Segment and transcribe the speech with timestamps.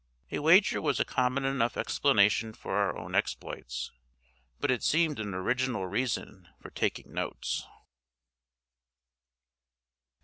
[0.31, 3.91] A wager was a common enough explanation for our own exploits,
[4.59, 7.67] but it seemed an original reason for taking notes.